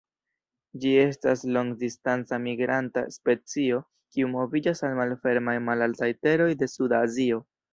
[0.83, 3.83] Ĝi estas longdistanca migranta specio
[4.17, 7.43] kiu moviĝas al malfermaj malaltaj teroj de suda Azio.